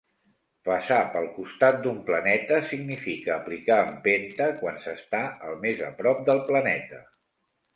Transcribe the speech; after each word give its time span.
Passar 0.67 1.01
pel 1.15 1.27
costat 1.33 1.77
d'un 1.83 1.99
planeta 2.07 2.57
significa 2.69 3.33
aplicar 3.35 3.77
empenta 3.91 4.49
quan 4.63 4.83
s'està 4.87 5.21
el 5.51 5.63
més 5.67 5.85
a 5.91 5.91
prop 6.01 6.25
del 6.33 6.43
planeta. 6.53 7.05